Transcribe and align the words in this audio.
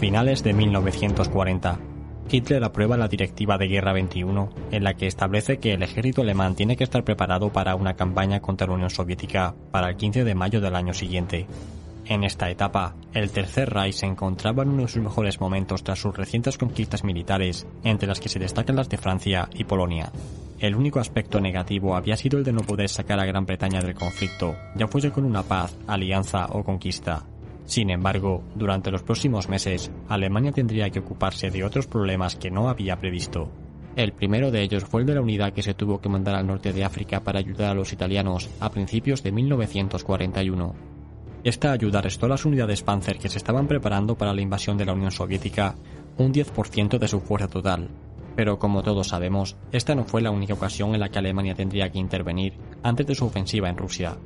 Finales 0.00 0.42
de 0.42 0.54
1940. 0.54 1.78
Hitler 2.30 2.64
aprueba 2.64 2.96
la 2.96 3.06
Directiva 3.06 3.58
de 3.58 3.68
Guerra 3.68 3.92
21, 3.92 4.48
en 4.70 4.82
la 4.82 4.94
que 4.94 5.06
establece 5.06 5.58
que 5.58 5.74
el 5.74 5.82
ejército 5.82 6.22
alemán 6.22 6.54
tiene 6.54 6.74
que 6.74 6.84
estar 6.84 7.04
preparado 7.04 7.52
para 7.52 7.74
una 7.74 7.96
campaña 7.96 8.40
contra 8.40 8.66
la 8.66 8.72
Unión 8.72 8.88
Soviética 8.88 9.54
para 9.70 9.90
el 9.90 9.96
15 9.96 10.24
de 10.24 10.34
mayo 10.34 10.62
del 10.62 10.74
año 10.74 10.94
siguiente. 10.94 11.46
En 12.06 12.24
esta 12.24 12.48
etapa, 12.48 12.94
el 13.12 13.30
Tercer 13.30 13.68
Reich 13.68 13.96
se 13.96 14.06
encontraba 14.06 14.62
en 14.62 14.70
uno 14.70 14.82
de 14.82 14.88
sus 14.88 15.02
mejores 15.02 15.38
momentos 15.38 15.84
tras 15.84 15.98
sus 15.98 16.16
recientes 16.16 16.56
conquistas 16.56 17.04
militares, 17.04 17.66
entre 17.84 18.08
las 18.08 18.20
que 18.20 18.30
se 18.30 18.38
destacan 18.38 18.76
las 18.76 18.88
de 18.88 18.96
Francia 18.96 19.50
y 19.52 19.64
Polonia. 19.64 20.10
El 20.58 20.76
único 20.76 20.98
aspecto 20.98 21.40
negativo 21.40 21.94
había 21.94 22.16
sido 22.16 22.38
el 22.38 22.44
de 22.44 22.54
no 22.54 22.62
poder 22.62 22.88
sacar 22.88 23.20
a 23.20 23.26
Gran 23.26 23.44
Bretaña 23.44 23.82
del 23.82 23.94
conflicto, 23.94 24.56
ya 24.76 24.88
fuese 24.88 25.10
con 25.10 25.26
una 25.26 25.42
paz, 25.42 25.76
alianza 25.86 26.46
o 26.46 26.64
conquista. 26.64 27.26
Sin 27.70 27.88
embargo, 27.90 28.42
durante 28.56 28.90
los 28.90 29.04
próximos 29.04 29.48
meses, 29.48 29.92
Alemania 30.08 30.50
tendría 30.50 30.90
que 30.90 30.98
ocuparse 30.98 31.52
de 31.52 31.62
otros 31.62 31.86
problemas 31.86 32.34
que 32.34 32.50
no 32.50 32.68
había 32.68 32.96
previsto. 32.96 33.48
El 33.94 34.12
primero 34.12 34.50
de 34.50 34.60
ellos 34.62 34.82
fue 34.82 35.02
el 35.02 35.06
de 35.06 35.14
la 35.14 35.20
unidad 35.20 35.52
que 35.52 35.62
se 35.62 35.74
tuvo 35.74 36.00
que 36.00 36.08
mandar 36.08 36.34
al 36.34 36.48
norte 36.48 36.72
de 36.72 36.82
África 36.82 37.20
para 37.20 37.38
ayudar 37.38 37.70
a 37.70 37.74
los 37.74 37.92
italianos 37.92 38.50
a 38.58 38.72
principios 38.72 39.22
de 39.22 39.30
1941. 39.30 40.74
Esta 41.44 41.70
ayuda 41.70 42.02
restó 42.02 42.26
a 42.26 42.30
las 42.30 42.44
unidades 42.44 42.82
Panzer 42.82 43.18
que 43.18 43.28
se 43.28 43.38
estaban 43.38 43.68
preparando 43.68 44.16
para 44.16 44.34
la 44.34 44.40
invasión 44.40 44.76
de 44.76 44.86
la 44.86 44.94
Unión 44.94 45.12
Soviética 45.12 45.76
un 46.18 46.34
10% 46.34 46.98
de 46.98 47.06
su 47.06 47.20
fuerza 47.20 47.46
total. 47.46 47.88
Pero 48.34 48.58
como 48.58 48.82
todos 48.82 49.06
sabemos, 49.06 49.56
esta 49.70 49.94
no 49.94 50.04
fue 50.04 50.22
la 50.22 50.32
única 50.32 50.54
ocasión 50.54 50.92
en 50.94 51.00
la 51.00 51.08
que 51.08 51.20
Alemania 51.20 51.54
tendría 51.54 51.88
que 51.88 52.00
intervenir 52.00 52.54
antes 52.82 53.06
de 53.06 53.14
su 53.14 53.26
ofensiva 53.26 53.68
en 53.68 53.76
Rusia. 53.76 54.16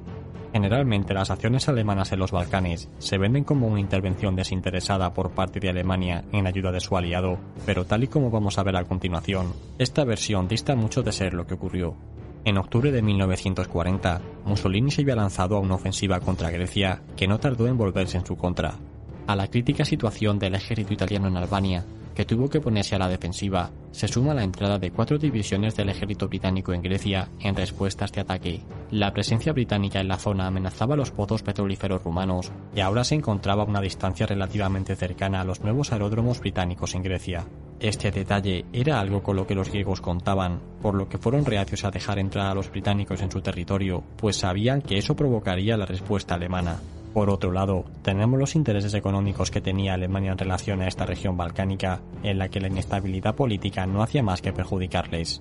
Generalmente 0.55 1.15
las 1.15 1.33
acciones 1.33 1.69
alemanas 1.69 2.13
en 2.13 2.21
los 2.21 2.31
Balcanes 2.31 2.89
se 2.99 3.19
venden 3.19 3.43
como 3.43 3.67
una 3.67 3.81
intervención 3.81 4.37
desinteresada 4.37 5.13
por 5.13 5.33
parte 5.33 5.59
de 5.59 5.69
Alemania 5.69 6.23
en 6.31 6.47
ayuda 6.47 6.71
de 6.71 6.79
su 6.79 6.97
aliado, 6.97 7.41
pero 7.67 7.87
tal 7.87 8.05
y 8.05 8.07
como 8.07 8.31
vamos 8.31 8.57
a 8.57 8.63
ver 8.63 8.77
a 8.77 8.85
continuación, 8.85 9.53
esta 9.81 10.05
versión 10.05 10.47
dista 10.47 10.77
mucho 10.77 11.03
de 11.03 11.11
ser 11.11 11.35
lo 11.35 11.45
que 11.45 11.55
ocurrió. 11.55 11.97
En 12.45 12.57
octubre 12.57 12.93
de 12.93 13.03
1940, 13.03 14.21
Mussolini 14.45 14.93
se 14.93 15.03
había 15.03 15.17
lanzado 15.17 15.57
a 15.57 15.61
una 15.61 15.75
ofensiva 15.75 16.21
contra 16.21 16.53
Grecia 16.53 17.03
que 17.17 17.27
no 17.27 17.41
tardó 17.41 17.67
en 17.67 17.77
volverse 17.77 18.19
en 18.19 18.25
su 18.25 18.37
contra. 18.37 18.79
A 19.27 19.35
la 19.35 19.49
crítica 19.49 19.85
situación 19.85 20.39
del 20.39 20.55
ejército 20.55 20.93
italiano 20.93 21.27
en 21.27 21.37
Albania, 21.37 21.85
que 22.15 22.25
tuvo 22.25 22.48
que 22.48 22.61
ponerse 22.61 22.95
a 22.95 22.98
la 22.98 23.09
defensiva, 23.09 23.70
se 23.91 24.09
suma 24.09 24.34
la 24.34 24.43
entrada 24.43 24.79
de 24.79 24.91
cuatro 24.91 25.19
divisiones 25.19 25.77
del 25.77 25.89
ejército 25.89 26.29
británico 26.29 26.73
en 26.73 26.83
Grecia 26.83 27.29
en 27.41 27.55
respuesta 27.55 28.05
a 28.05 28.07
este 28.07 28.20
ataque. 28.20 28.62
La 28.91 29.12
presencia 29.12 29.53
británica 29.53 30.01
en 30.01 30.09
la 30.09 30.19
zona 30.19 30.47
amenazaba 30.47 30.97
los 30.97 31.11
pozos 31.11 31.42
petrolíferos 31.42 32.03
rumanos 32.03 32.51
y 32.75 32.81
ahora 32.81 33.05
se 33.05 33.15
encontraba 33.15 33.62
a 33.62 33.67
una 33.67 33.81
distancia 33.81 34.27
relativamente 34.27 34.97
cercana 34.97 35.41
a 35.41 35.45
los 35.45 35.61
nuevos 35.61 35.92
aeródromos 35.92 36.41
británicos 36.41 36.95
en 36.95 37.03
Grecia. 37.03 37.47
Este 37.81 38.11
detalle 38.11 38.65
era 38.73 39.01
algo 39.01 39.23
con 39.23 39.37
lo 39.37 39.47
que 39.47 39.55
los 39.55 39.70
griegos 39.70 40.01
contaban, 40.01 40.61
por 40.81 40.95
lo 40.95 41.09
que 41.09 41.19
fueron 41.19 41.45
reacios 41.45 41.85
a 41.85 41.91
dejar 41.91 42.19
entrar 42.19 42.46
a 42.46 42.55
los 42.55 42.70
británicos 42.70 43.20
en 43.20 43.31
su 43.31 43.41
territorio, 43.41 44.02
pues 44.17 44.36
sabían 44.36 44.81
que 44.81 44.98
eso 44.98 45.17
provocaría 45.17 45.77
la 45.77 45.86
respuesta 45.86 46.35
alemana. 46.35 46.79
Por 47.14 47.30
otro 47.30 47.52
lado, 47.52 47.85
tenemos 48.02 48.41
los 48.41 48.57
intereses 48.57 48.92
económicos 48.92 49.52
que 49.52 49.61
tenía 49.61 49.95
Alemania 49.95 50.33
en 50.33 50.39
relación 50.39 50.83
a 50.83 50.89
esta 50.89 51.07
región 51.07 51.36
balcánica, 51.36 52.01
en 52.25 52.39
la 52.39 52.48
que 52.48 52.61
la 52.61 52.67
inestabilidad 52.67 53.36
política 53.36 53.86
no 53.86 54.02
hacía 54.02 54.25
más 54.25 54.42
que 54.42 54.52
perjudicarles. 54.52 55.41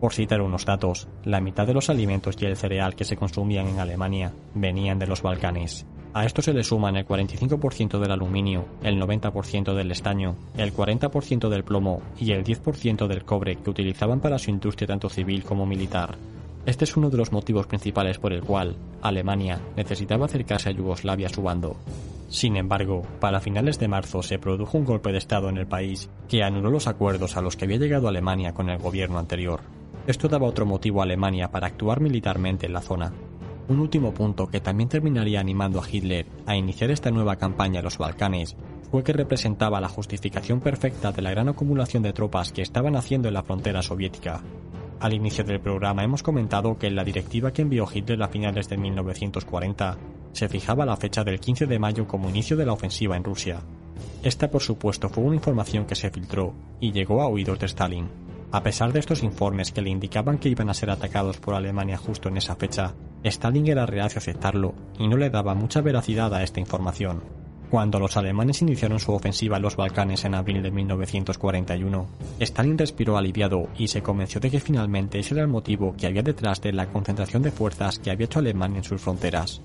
Por 0.00 0.12
citar 0.12 0.42
unos 0.42 0.66
datos, 0.66 1.06
la 1.22 1.40
mitad 1.40 1.68
de 1.68 1.72
los 1.72 1.88
alimentos 1.88 2.36
y 2.40 2.46
el 2.46 2.56
cereal 2.56 2.96
que 2.96 3.04
se 3.04 3.16
consumían 3.16 3.68
en 3.68 3.78
Alemania 3.78 4.32
venían 4.54 4.98
de 4.98 5.06
los 5.06 5.22
Balcanes. 5.22 5.86
A 6.14 6.24
esto 6.24 6.42
se 6.42 6.52
le 6.52 6.64
suman 6.64 6.96
el 6.96 7.06
45% 7.06 8.00
del 8.00 8.10
aluminio, 8.10 8.66
el 8.82 9.00
90% 9.00 9.72
del 9.72 9.92
estaño, 9.92 10.34
el 10.56 10.74
40% 10.74 11.48
del 11.48 11.62
plomo 11.62 12.02
y 12.18 12.32
el 12.32 12.42
10% 12.42 13.06
del 13.06 13.24
cobre 13.24 13.56
que 13.56 13.70
utilizaban 13.70 14.18
para 14.18 14.38
su 14.40 14.50
industria 14.50 14.88
tanto 14.88 15.08
civil 15.08 15.44
como 15.44 15.64
militar. 15.64 16.16
Este 16.66 16.84
es 16.84 16.96
uno 16.96 17.10
de 17.10 17.18
los 17.18 17.30
motivos 17.30 17.66
principales 17.66 18.18
por 18.18 18.32
el 18.32 18.42
cual 18.42 18.76
Alemania 19.02 19.60
necesitaba 19.76 20.24
acercarse 20.24 20.70
a 20.70 20.72
Yugoslavia 20.72 21.26
a 21.26 21.30
su 21.30 21.42
bando. 21.42 21.76
Sin 22.28 22.56
embargo, 22.56 23.02
para 23.20 23.40
finales 23.40 23.78
de 23.78 23.86
marzo 23.86 24.22
se 24.22 24.38
produjo 24.38 24.78
un 24.78 24.86
golpe 24.86 25.12
de 25.12 25.18
Estado 25.18 25.50
en 25.50 25.58
el 25.58 25.66
país 25.66 26.08
que 26.26 26.42
anuló 26.42 26.70
los 26.70 26.86
acuerdos 26.86 27.36
a 27.36 27.42
los 27.42 27.56
que 27.56 27.66
había 27.66 27.76
llegado 27.76 28.08
Alemania 28.08 28.54
con 28.54 28.70
el 28.70 28.78
gobierno 28.78 29.18
anterior. 29.18 29.60
Esto 30.06 30.26
daba 30.28 30.46
otro 30.46 30.64
motivo 30.64 31.00
a 31.00 31.04
Alemania 31.04 31.50
para 31.50 31.66
actuar 31.66 32.00
militarmente 32.00 32.66
en 32.66 32.72
la 32.72 32.80
zona. 32.80 33.12
Un 33.68 33.78
último 33.78 34.12
punto 34.12 34.46
que 34.46 34.60
también 34.60 34.88
terminaría 34.88 35.40
animando 35.40 35.80
a 35.80 35.88
Hitler 35.88 36.26
a 36.46 36.56
iniciar 36.56 36.90
esta 36.90 37.10
nueva 37.10 37.36
campaña 37.36 37.80
en 37.80 37.84
los 37.84 37.98
Balcanes 37.98 38.56
fue 38.90 39.04
que 39.04 39.12
representaba 39.12 39.80
la 39.80 39.88
justificación 39.88 40.60
perfecta 40.60 41.12
de 41.12 41.22
la 41.22 41.30
gran 41.30 41.48
acumulación 41.48 42.02
de 42.02 42.12
tropas 42.12 42.52
que 42.52 42.62
estaban 42.62 42.96
haciendo 42.96 43.28
en 43.28 43.34
la 43.34 43.42
frontera 43.42 43.82
soviética. 43.82 44.42
Al 45.00 45.12
inicio 45.12 45.44
del 45.44 45.60
programa 45.60 46.04
hemos 46.04 46.22
comentado 46.22 46.78
que 46.78 46.86
en 46.86 46.96
la 46.96 47.04
directiva 47.04 47.52
que 47.52 47.62
envió 47.62 47.86
Hitler 47.92 48.22
a 48.22 48.28
finales 48.28 48.68
de 48.68 48.76
1940 48.76 49.98
se 50.32 50.48
fijaba 50.48 50.86
la 50.86 50.96
fecha 50.96 51.24
del 51.24 51.40
15 51.40 51.66
de 51.66 51.78
mayo 51.78 52.06
como 52.06 52.28
inicio 52.28 52.56
de 52.56 52.66
la 52.66 52.72
ofensiva 52.72 53.16
en 53.16 53.24
Rusia. 53.24 53.60
Esta, 54.22 54.50
por 54.50 54.62
supuesto, 54.62 55.08
fue 55.08 55.24
una 55.24 55.36
información 55.36 55.84
que 55.84 55.94
se 55.94 56.10
filtró 56.10 56.54
y 56.80 56.92
llegó 56.92 57.22
a 57.22 57.28
oídos 57.28 57.58
de 57.58 57.66
Stalin. 57.66 58.08
A 58.50 58.62
pesar 58.62 58.92
de 58.92 59.00
estos 59.00 59.22
informes 59.22 59.72
que 59.72 59.82
le 59.82 59.90
indicaban 59.90 60.38
que 60.38 60.48
iban 60.48 60.70
a 60.70 60.74
ser 60.74 60.90
atacados 60.90 61.38
por 61.38 61.54
Alemania 61.54 61.96
justo 61.96 62.28
en 62.28 62.36
esa 62.36 62.56
fecha, 62.56 62.94
Stalin 63.22 63.66
era 63.66 63.86
reacio 63.86 64.18
a 64.18 64.20
aceptarlo 64.20 64.74
y 64.98 65.08
no 65.08 65.16
le 65.16 65.30
daba 65.30 65.54
mucha 65.54 65.80
veracidad 65.80 66.32
a 66.34 66.42
esta 66.42 66.60
información. 66.60 67.43
Cuando 67.74 67.98
los 67.98 68.16
alemanes 68.16 68.62
iniciaron 68.62 69.00
su 69.00 69.10
ofensiva 69.10 69.56
en 69.56 69.62
los 69.64 69.74
Balcanes 69.74 70.24
en 70.24 70.36
abril 70.36 70.62
de 70.62 70.70
1941, 70.70 72.06
Stalin 72.38 72.78
respiró 72.78 73.16
aliviado 73.16 73.68
y 73.76 73.88
se 73.88 74.00
convenció 74.00 74.40
de 74.40 74.48
que 74.48 74.60
finalmente 74.60 75.18
ese 75.18 75.34
era 75.34 75.42
el 75.42 75.48
motivo 75.48 75.92
que 75.98 76.06
había 76.06 76.22
detrás 76.22 76.60
de 76.60 76.72
la 76.72 76.86
concentración 76.86 77.42
de 77.42 77.50
fuerzas 77.50 77.98
que 77.98 78.12
había 78.12 78.26
hecho 78.26 78.38
Alemania 78.38 78.78
en 78.78 78.84
sus 78.84 79.00
fronteras. 79.00 79.60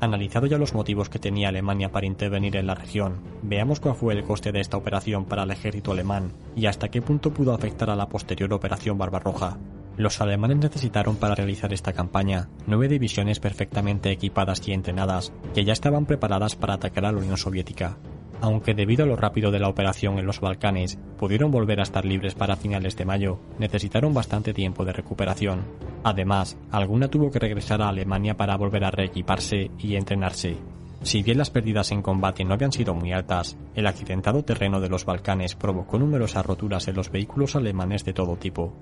Analizado 0.00 0.46
ya 0.46 0.58
los 0.58 0.74
motivos 0.74 1.08
que 1.08 1.20
tenía 1.20 1.50
Alemania 1.50 1.92
para 1.92 2.06
intervenir 2.06 2.56
en 2.56 2.66
la 2.66 2.74
región, 2.74 3.20
veamos 3.44 3.78
cuál 3.78 3.94
fue 3.94 4.14
el 4.14 4.24
coste 4.24 4.50
de 4.50 4.58
esta 4.58 4.76
operación 4.76 5.24
para 5.24 5.44
el 5.44 5.52
ejército 5.52 5.92
alemán 5.92 6.32
y 6.56 6.66
hasta 6.66 6.88
qué 6.88 7.02
punto 7.02 7.32
pudo 7.32 7.54
afectar 7.54 7.88
a 7.88 7.94
la 7.94 8.08
posterior 8.08 8.52
operación 8.52 8.98
Barbarroja. 8.98 9.58
Los 9.96 10.20
alemanes 10.20 10.56
necesitaron 10.56 11.16
para 11.16 11.36
realizar 11.36 11.72
esta 11.72 11.92
campaña 11.92 12.48
nueve 12.66 12.88
divisiones 12.88 13.38
perfectamente 13.38 14.10
equipadas 14.10 14.66
y 14.66 14.72
entrenadas 14.72 15.32
que 15.54 15.64
ya 15.64 15.72
estaban 15.72 16.04
preparadas 16.04 16.56
para 16.56 16.74
atacar 16.74 17.06
a 17.06 17.12
la 17.12 17.18
Unión 17.18 17.36
Soviética. 17.36 17.96
Aunque 18.40 18.74
debido 18.74 19.04
a 19.04 19.06
lo 19.06 19.14
rápido 19.14 19.52
de 19.52 19.60
la 19.60 19.68
operación 19.68 20.18
en 20.18 20.26
los 20.26 20.40
Balcanes 20.40 20.98
pudieron 21.16 21.52
volver 21.52 21.78
a 21.78 21.84
estar 21.84 22.04
libres 22.04 22.34
para 22.34 22.56
finales 22.56 22.96
de 22.96 23.04
mayo, 23.04 23.38
necesitaron 23.58 24.12
bastante 24.12 24.52
tiempo 24.52 24.84
de 24.84 24.92
recuperación. 24.92 25.60
Además, 26.02 26.58
alguna 26.72 27.08
tuvo 27.08 27.30
que 27.30 27.38
regresar 27.38 27.80
a 27.80 27.88
Alemania 27.88 28.36
para 28.36 28.56
volver 28.56 28.84
a 28.84 28.90
reequiparse 28.90 29.70
y 29.78 29.94
entrenarse. 29.94 30.56
Si 31.02 31.22
bien 31.22 31.38
las 31.38 31.50
pérdidas 31.50 31.92
en 31.92 32.02
combate 32.02 32.44
no 32.44 32.54
habían 32.54 32.72
sido 32.72 32.94
muy 32.94 33.12
altas, 33.12 33.56
el 33.74 33.86
accidentado 33.86 34.42
terreno 34.42 34.80
de 34.80 34.88
los 34.88 35.04
Balcanes 35.04 35.54
provocó 35.54 35.98
numerosas 35.98 36.44
roturas 36.44 36.88
en 36.88 36.96
los 36.96 37.10
vehículos 37.10 37.54
alemanes 37.56 38.04
de 38.04 38.12
todo 38.12 38.36
tipo. 38.36 38.74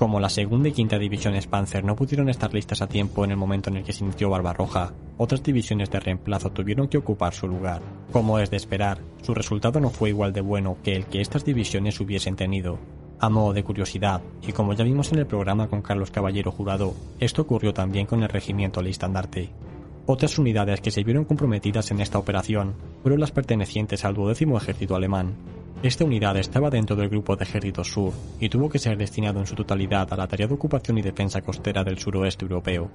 Como 0.00 0.18
la 0.18 0.30
segunda 0.30 0.70
y 0.70 0.72
quinta 0.72 0.98
divisiones 0.98 1.46
Panzer 1.46 1.84
no 1.84 1.94
pudieron 1.94 2.30
estar 2.30 2.54
listas 2.54 2.80
a 2.80 2.86
tiempo 2.86 3.22
en 3.22 3.32
el 3.32 3.36
momento 3.36 3.68
en 3.68 3.76
el 3.76 3.84
que 3.84 3.92
se 3.92 4.02
inició 4.02 4.30
Barbarroja, 4.30 4.94
otras 5.18 5.42
divisiones 5.42 5.90
de 5.90 6.00
reemplazo 6.00 6.52
tuvieron 6.52 6.88
que 6.88 6.96
ocupar 6.96 7.34
su 7.34 7.46
lugar. 7.46 7.82
Como 8.10 8.38
es 8.38 8.50
de 8.50 8.56
esperar, 8.56 8.96
su 9.20 9.34
resultado 9.34 9.78
no 9.78 9.90
fue 9.90 10.08
igual 10.08 10.32
de 10.32 10.40
bueno 10.40 10.78
que 10.82 10.96
el 10.96 11.04
que 11.04 11.20
estas 11.20 11.44
divisiones 11.44 12.00
hubiesen 12.00 12.34
tenido. 12.34 12.78
A 13.18 13.28
modo 13.28 13.52
de 13.52 13.62
curiosidad, 13.62 14.22
y 14.40 14.52
como 14.52 14.72
ya 14.72 14.84
vimos 14.84 15.12
en 15.12 15.18
el 15.18 15.26
programa 15.26 15.68
con 15.68 15.82
Carlos 15.82 16.10
Caballero 16.10 16.50
Jurado, 16.50 16.94
esto 17.18 17.42
ocurrió 17.42 17.74
también 17.74 18.06
con 18.06 18.22
el 18.22 18.30
regimiento 18.30 18.80
Listandarte. 18.80 19.50
Otras 20.06 20.38
unidades 20.38 20.80
que 20.80 20.90
se 20.90 21.04
vieron 21.04 21.26
comprometidas 21.26 21.90
en 21.90 22.00
esta 22.00 22.18
operación 22.18 22.72
fueron 23.02 23.20
las 23.20 23.32
pertenecientes 23.32 24.06
al 24.06 24.14
duodécimo 24.14 24.56
ejército 24.56 24.96
alemán, 24.96 25.34
Esta 25.82 26.04
unidad 26.04 26.36
estaba 26.36 26.68
dentro 26.68 26.94
del 26.94 27.08
Grupo 27.08 27.36
de 27.36 27.44
Ejércitos 27.44 27.90
Sur 27.90 28.12
y 28.38 28.50
tuvo 28.50 28.68
que 28.68 28.78
ser 28.78 28.98
destinado 28.98 29.40
en 29.40 29.46
su 29.46 29.54
totalidad 29.54 30.12
a 30.12 30.16
la 30.16 30.28
tarea 30.28 30.46
de 30.46 30.52
ocupación 30.52 30.98
y 30.98 31.02
defensa 31.02 31.40
costera 31.40 31.82
del 31.82 31.98
suroeste 31.98 32.44
europeo. 32.44 32.90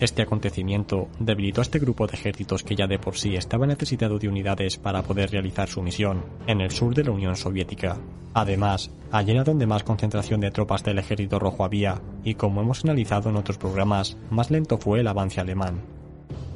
Este 0.00 0.22
acontecimiento 0.22 1.08
debilitó 1.18 1.60
a 1.60 1.62
este 1.62 1.78
grupo 1.78 2.06
de 2.06 2.14
ejércitos 2.14 2.62
que 2.62 2.74
ya 2.74 2.86
de 2.86 2.98
por 2.98 3.18
sí 3.18 3.36
estaba 3.36 3.66
necesitado 3.66 4.18
de 4.18 4.28
unidades 4.28 4.78
para 4.78 5.02
poder 5.02 5.30
realizar 5.30 5.68
su 5.68 5.82
misión 5.82 6.24
en 6.46 6.62
el 6.62 6.70
sur 6.70 6.94
de 6.94 7.04
la 7.04 7.10
Unión 7.10 7.36
Soviética. 7.36 7.98
Además, 8.32 8.90
allí 9.10 9.32
era 9.32 9.44
donde 9.44 9.66
más 9.66 9.82
concentración 9.82 10.40
de 10.40 10.50
tropas 10.50 10.82
del 10.84 11.00
Ejército 11.00 11.38
Rojo 11.38 11.66
había, 11.66 12.00
y 12.24 12.36
como 12.36 12.62
hemos 12.62 12.82
analizado 12.82 13.28
en 13.28 13.36
otros 13.36 13.58
programas, 13.58 14.16
más 14.30 14.50
lento 14.50 14.78
fue 14.78 15.00
el 15.00 15.08
avance 15.08 15.38
alemán. 15.38 15.82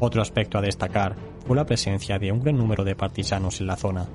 Otro 0.01 0.23
aspecto 0.23 0.57
a 0.57 0.63
destacar 0.63 1.17
fue 1.47 1.55
la 1.55 1.67
presencia 1.67 2.19
de 2.19 2.33
un 2.33 2.41
gran 2.41 2.57
número 2.57 2.83
de 2.83 2.97
partisanos 2.97 3.61
en 3.61 3.67
la 3.67 3.77
zona, 3.77 4.07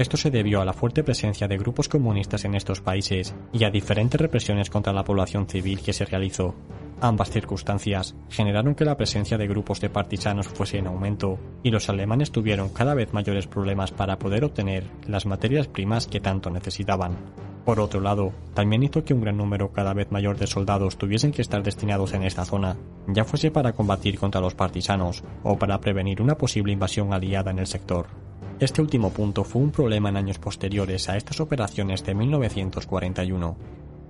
esto 0.00 0.16
se 0.16 0.30
debió 0.30 0.62
a 0.62 0.64
la 0.64 0.72
fuerte 0.72 1.04
presencia 1.04 1.46
de 1.46 1.58
grupos 1.58 1.86
comunistas 1.86 2.46
en 2.46 2.54
estos 2.54 2.80
países 2.80 3.34
y 3.52 3.64
a 3.64 3.70
diferentes 3.70 4.18
represiones 4.18 4.70
contra 4.70 4.94
la 4.94 5.04
población 5.04 5.46
civil 5.46 5.82
que 5.82 5.92
se 5.92 6.06
realizó. 6.06 6.54
Ambas 7.02 7.30
circunstancias 7.30 8.14
generaron 8.30 8.74
que 8.74 8.86
la 8.86 8.96
presencia 8.96 9.36
de 9.36 9.46
grupos 9.46 9.78
de 9.82 9.90
partisanos 9.90 10.48
fuese 10.48 10.78
en 10.78 10.86
aumento 10.86 11.38
y 11.62 11.70
los 11.70 11.90
alemanes 11.90 12.30
tuvieron 12.30 12.70
cada 12.70 12.94
vez 12.94 13.12
mayores 13.12 13.46
problemas 13.46 13.92
para 13.92 14.18
poder 14.18 14.42
obtener 14.44 14.84
las 15.06 15.26
materias 15.26 15.68
primas 15.68 16.06
que 16.06 16.20
tanto 16.20 16.48
necesitaban. 16.48 17.18
Por 17.66 17.78
otro 17.78 18.00
lado, 18.00 18.32
también 18.54 18.82
hizo 18.82 19.04
que 19.04 19.12
un 19.12 19.20
gran 19.20 19.36
número 19.36 19.70
cada 19.70 19.92
vez 19.92 20.10
mayor 20.10 20.38
de 20.38 20.46
soldados 20.46 20.96
tuviesen 20.96 21.30
que 21.30 21.42
estar 21.42 21.62
destinados 21.62 22.14
en 22.14 22.22
esta 22.22 22.46
zona, 22.46 22.78
ya 23.06 23.24
fuese 23.24 23.50
para 23.50 23.74
combatir 23.74 24.18
contra 24.18 24.40
los 24.40 24.54
partisanos 24.54 25.22
o 25.42 25.58
para 25.58 25.78
prevenir 25.78 26.22
una 26.22 26.36
posible 26.36 26.72
invasión 26.72 27.12
aliada 27.12 27.50
en 27.50 27.58
el 27.58 27.66
sector. 27.66 28.29
Este 28.60 28.82
último 28.82 29.08
punto 29.08 29.42
fue 29.42 29.62
un 29.62 29.70
problema 29.70 30.10
en 30.10 30.18
años 30.18 30.38
posteriores 30.38 31.08
a 31.08 31.16
estas 31.16 31.40
operaciones 31.40 32.04
de 32.04 32.14
1941. 32.14 33.56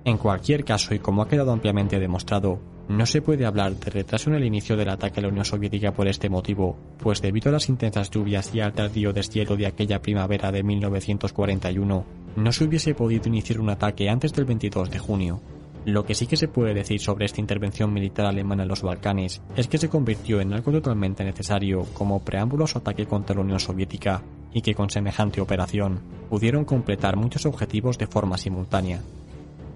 En 0.03 0.17
cualquier 0.17 0.65
caso, 0.65 0.93
y 0.93 0.99
como 0.99 1.21
ha 1.21 1.29
quedado 1.29 1.53
ampliamente 1.53 2.01
demostrado, 2.01 2.59
no 2.89 3.05
se 3.05 3.21
puede 3.21 3.45
hablar 3.45 3.77
de 3.77 3.89
retraso 3.89 4.29
en 4.29 4.35
el 4.35 4.43
inicio 4.43 4.75
del 4.75 4.89
ataque 4.89 5.21
a 5.21 5.23
la 5.23 5.29
Unión 5.29 5.45
Soviética 5.45 5.93
por 5.93 6.09
este 6.09 6.29
motivo, 6.29 6.75
pues 6.97 7.21
debido 7.21 7.47
a 7.47 7.53
las 7.53 7.69
intensas 7.69 8.09
lluvias 8.11 8.53
y 8.53 8.59
al 8.59 8.73
tardío 8.73 9.13
deshielo 9.13 9.55
de 9.55 9.67
aquella 9.67 10.01
primavera 10.01 10.51
de 10.51 10.63
1941, 10.63 12.05
no 12.35 12.51
se 12.51 12.65
hubiese 12.65 12.93
podido 12.93 13.29
iniciar 13.29 13.61
un 13.61 13.69
ataque 13.69 14.09
antes 14.09 14.33
del 14.33 14.43
22 14.43 14.91
de 14.91 14.99
junio. 14.99 15.41
Lo 15.85 16.03
que 16.03 16.13
sí 16.13 16.27
que 16.27 16.35
se 16.35 16.49
puede 16.49 16.73
decir 16.73 16.99
sobre 16.99 17.23
esta 17.23 17.39
intervención 17.39 17.93
militar 17.93 18.25
alemana 18.25 18.63
en 18.63 18.69
los 18.69 18.81
Balcanes 18.81 19.41
es 19.55 19.69
que 19.69 19.77
se 19.77 19.87
convirtió 19.87 20.41
en 20.41 20.51
algo 20.51 20.73
totalmente 20.73 21.23
necesario 21.23 21.85
como 21.93 22.19
preámbulo 22.19 22.65
a 22.65 22.67
su 22.67 22.79
ataque 22.79 23.05
contra 23.05 23.35
la 23.35 23.43
Unión 23.43 23.59
Soviética 23.59 24.21
y 24.53 24.61
que 24.61 24.75
con 24.75 24.89
semejante 24.89 25.41
operación 25.41 25.99
pudieron 26.29 26.65
completar 26.65 27.15
muchos 27.15 27.45
objetivos 27.45 27.97
de 27.97 28.07
forma 28.07 28.37
simultánea. 28.37 29.01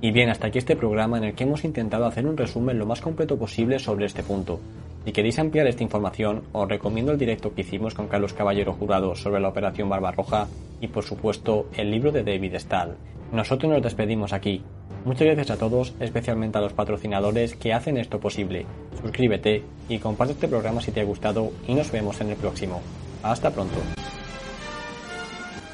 Y 0.01 0.12
bien, 0.12 0.30
hasta 0.30 0.48
aquí 0.48 0.57
este 0.57 0.75
programa 0.75 1.18
en 1.18 1.24
el 1.24 1.33
que 1.33 1.45
hemos 1.45 1.63
intentado 1.63 2.06
hacer 2.06 2.27
un 2.27 2.38
resumen 2.38 2.77
lo 2.77 2.86
más 2.86 3.01
completo 3.01 3.38
posible 3.38 3.80
sobre 3.80 4.06
este 4.06 4.24
punto. 4.24 4.60
Si 5.06 5.12
queréis 5.12 5.39
ampliar 5.39 5.68
esta 5.68 5.83
información, 5.83 6.44
os 6.51 6.68
recomiendo 6.68 7.12
el 7.12 7.18
directo 7.18 7.54
que 7.54 7.62
hicimos 7.62 7.94
con 7.94 8.07
Carlos 8.07 8.33
Caballero 8.33 8.74
Jurado 8.74 9.16
sobre 9.16 9.39
la 9.39 9.50
Operación 9.50 9.88
Barbarroja 9.88 10.48
y, 10.81 10.88
por 10.88 11.04
supuesto, 11.04 11.68
el 11.75 11.92
libro 11.92 12.12
de 12.12 12.24
David 12.24 12.56
Stahl. 12.56 12.98
Nosotros 13.31 13.71
nos 13.71 13.83
despedimos 13.83 14.33
aquí. 14.33 14.63
Muchas 15.06 15.28
gracias 15.28 15.51
a 15.51 15.57
todos, 15.57 15.94
especialmente 16.00 16.57
a 16.57 16.62
los 16.62 16.74
patrocinadores 16.74 17.56
que 17.56 17.74
hacen 17.74 17.98
esto 17.98 18.19
posible. 18.19 18.66
Suscríbete 19.01 19.63
y 19.88 20.00
comparte 20.00 20.33
este 20.33 20.48
programa 20.48 20.81
si 20.81 20.92
te 20.92 21.01
ha 21.01 21.06
gustado 21.06 21.51
y 21.68 21.75
nos 21.75 21.92
vemos 21.92 22.19
en 22.21 22.31
el 22.31 22.38
próximo. 22.38 22.81
Hasta 23.21 23.51
pronto. 23.51 23.78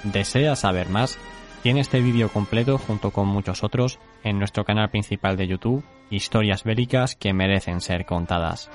¿Deseas 0.03 0.59
saber 0.59 0.89
más? 0.89 1.17
Tiene 1.61 1.79
este 1.79 2.01
vídeo 2.01 2.29
completo 2.29 2.77
junto 2.79 3.11
con 3.11 3.27
muchos 3.27 3.63
otros 3.63 3.99
en 4.23 4.39
nuestro 4.39 4.65
canal 4.65 4.89
principal 4.89 5.37
de 5.37 5.47
YouTube, 5.47 5.83
Historias 6.09 6.63
Bélicas 6.63 7.15
que 7.15 7.33
merecen 7.33 7.81
ser 7.81 8.05
contadas. 8.05 8.69